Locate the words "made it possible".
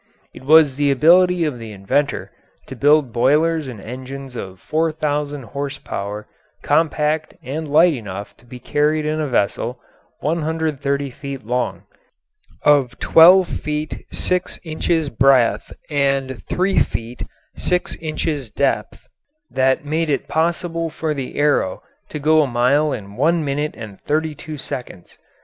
19.85-20.89